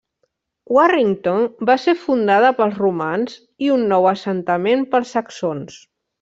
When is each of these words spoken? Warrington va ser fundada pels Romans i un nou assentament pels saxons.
Warrington 0.77 1.45
va 1.69 1.75
ser 1.83 1.95
fundada 2.05 2.51
pels 2.61 2.79
Romans 2.85 3.37
i 3.67 3.69
un 3.77 3.85
nou 3.93 4.09
assentament 4.15 4.85
pels 4.97 5.15
saxons. 5.19 5.79